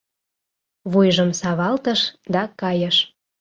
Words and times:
Вуйжым 0.91 1.31
савалтыш 1.39 2.01
да 2.33 2.41
кайыш. 2.61 2.97